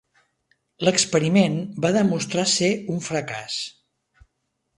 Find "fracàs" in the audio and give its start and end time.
3.11-3.61